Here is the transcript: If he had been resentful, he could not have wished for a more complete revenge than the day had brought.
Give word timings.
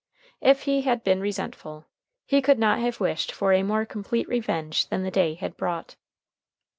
If 0.41 0.63
he 0.63 0.81
had 0.81 1.03
been 1.03 1.21
resentful, 1.21 1.85
he 2.25 2.41
could 2.41 2.57
not 2.57 2.79
have 2.79 2.99
wished 2.99 3.31
for 3.31 3.53
a 3.53 3.61
more 3.61 3.85
complete 3.85 4.27
revenge 4.27 4.87
than 4.87 5.03
the 5.03 5.11
day 5.11 5.35
had 5.35 5.55
brought. 5.55 5.95